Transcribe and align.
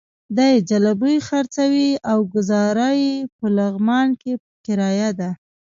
دی 0.37 0.53
ځلوبۍ 0.69 1.17
خرڅوي 1.27 1.89
او 2.11 2.17
ګوزاره 2.33 2.89
یې 3.03 3.13
په 3.37 3.45
لغمان 3.57 4.07
کې 4.21 4.33
په 4.41 4.49
کرايه 4.65 5.09
ده. 5.19 5.29